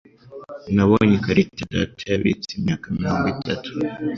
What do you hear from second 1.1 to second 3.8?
ikarita data yabitse imyaka mirongo itatu.